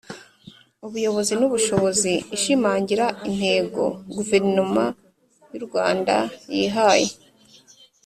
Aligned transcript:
Ubuyobozi 0.85 1.33
n 1.39 1.41
Ubushobozi 1.47 2.13
ishimangira 2.35 3.05
intego 3.29 3.81
Guverinoma 4.15 4.83
y 5.51 5.53
u 5.59 5.61
Rwanda 5.65 6.15
yihaye 6.55 7.11